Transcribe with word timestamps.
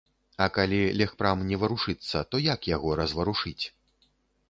А 0.45 0.45
калі 0.55 0.79
легпрам 1.01 1.45
не 1.51 1.61
варушыцца, 1.65 2.25
то 2.33 2.43
як 2.49 2.59
яго 2.75 2.99
разварушыць? 3.05 3.59